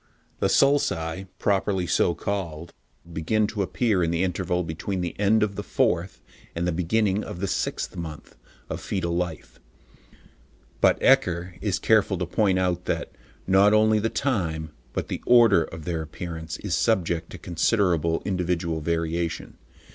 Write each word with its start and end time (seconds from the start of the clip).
The 0.39 0.49
sulci, 0.49 1.27
properly 1.37 1.85
so 1.85 2.15
called, 2.15 2.73
begin 3.13 3.45
to 3.45 3.61
appear 3.61 4.03
in 4.03 4.09
the 4.09 4.23
interval 4.23 4.63
between 4.63 5.01
the 5.01 5.13
end 5.19 5.43
of 5.43 5.55
the 5.55 5.61
fourth 5.61 6.23
and 6.55 6.65
the 6.65 6.71
beginning 6.71 7.23
of 7.23 7.39
the 7.39 7.45
sixth 7.47 7.95
month 7.95 8.35
of 8.67 8.81
foetal 8.81 9.15
life, 9.15 9.59
but 10.79 10.99
Ecker 11.03 11.53
is 11.61 11.77
careful 11.77 12.17
to 12.17 12.25
point 12.25 12.57
out 12.57 12.85
that, 12.85 13.11
not 13.45 13.75
only 13.75 13.99
the 13.99 14.09
time, 14.09 14.71
but 14.91 15.07
the 15.07 15.21
order, 15.27 15.65
of 15.65 15.85
their 15.85 16.01
appearance 16.01 16.57
is 16.57 16.73
subject 16.73 17.29
to 17.29 17.37
considerable 17.37 18.23
individual 18.25 18.81
variation. 18.81 19.59